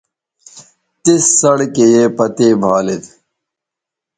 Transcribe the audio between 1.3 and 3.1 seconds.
سڑکے یے پتے بھالید